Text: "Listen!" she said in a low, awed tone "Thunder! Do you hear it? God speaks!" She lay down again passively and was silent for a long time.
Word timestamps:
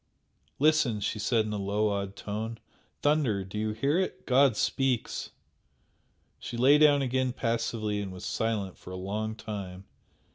"Listen!" 0.57 0.99
she 0.99 1.19
said 1.19 1.45
in 1.45 1.53
a 1.53 1.59
low, 1.59 1.89
awed 1.89 2.15
tone 2.15 2.57
"Thunder! 3.03 3.43
Do 3.45 3.59
you 3.59 3.69
hear 3.69 3.99
it? 3.99 4.25
God 4.25 4.57
speaks!" 4.57 5.29
She 6.39 6.57
lay 6.57 6.79
down 6.79 7.03
again 7.03 7.33
passively 7.33 8.01
and 8.01 8.11
was 8.11 8.25
silent 8.25 8.79
for 8.79 8.89
a 8.89 8.95
long 8.95 9.35
time. 9.35 9.85